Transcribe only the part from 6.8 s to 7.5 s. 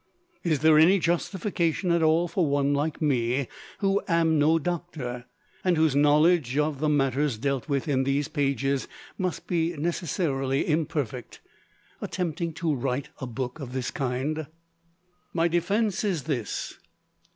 matters